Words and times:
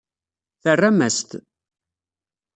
Terram-as-t. 0.63 1.31